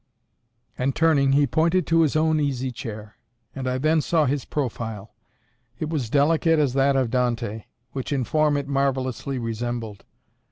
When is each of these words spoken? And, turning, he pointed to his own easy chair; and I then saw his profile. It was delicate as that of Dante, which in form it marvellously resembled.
And, 0.79 0.95
turning, 0.95 1.33
he 1.33 1.45
pointed 1.45 1.85
to 1.85 2.01
his 2.01 2.15
own 2.15 2.39
easy 2.39 2.71
chair; 2.71 3.17
and 3.53 3.67
I 3.69 3.77
then 3.77 4.01
saw 4.01 4.25
his 4.25 4.45
profile. 4.45 5.13
It 5.77 5.89
was 5.89 6.09
delicate 6.09 6.57
as 6.57 6.73
that 6.73 6.95
of 6.95 7.11
Dante, 7.11 7.65
which 7.91 8.11
in 8.11 8.23
form 8.23 8.57
it 8.57 8.67
marvellously 8.67 9.37
resembled. 9.37 10.03